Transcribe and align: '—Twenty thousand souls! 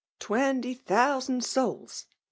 '—Twenty 0.19 0.73
thousand 0.73 1.45
souls! 1.45 2.07